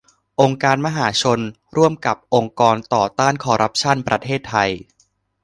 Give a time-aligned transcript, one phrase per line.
[0.41, 1.39] องค์การมหาชน
[1.75, 4.69] ร่วมกับ องค์กรต่อต้านคอร์รัปชั่น ประเทศไทย